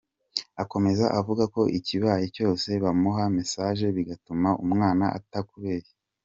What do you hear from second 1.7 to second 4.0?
ikibaye cyose bamuha message